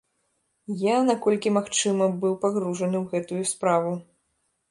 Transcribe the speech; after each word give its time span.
Я, 0.83 0.95
наколькі 1.09 1.51
магчыма, 1.57 2.09
быў 2.25 2.33
пагружаны 2.45 2.97
ў 3.03 3.17
гэтую 3.17 3.43
справу. 3.53 3.91